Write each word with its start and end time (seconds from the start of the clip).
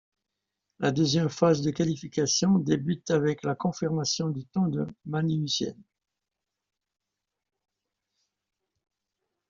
La 0.79 0.91
deuxième 0.91 1.29
phase 1.29 1.61
de 1.61 1.69
qualification 1.69 2.57
débute 2.57 3.11
avec 3.11 3.43
la 3.43 3.53
confirmation 3.53 4.29
du 4.31 4.47
temps 4.47 4.67
de 4.67 4.87
Magnussen. 5.05 5.77